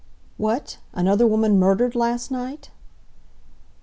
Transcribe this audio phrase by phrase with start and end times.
[0.37, 0.79] "What?
[0.93, 2.71] Another woman murdered last night?"